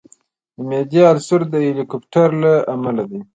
د 0.55 0.57
معدې 0.69 1.01
السر 1.13 1.41
د 1.51 1.53
هیليکوبیکټر 1.65 2.29
له 2.43 2.53
امله 2.75 3.03
دی. 3.11 3.19